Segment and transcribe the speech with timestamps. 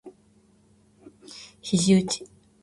[1.61, 2.25] 肘うち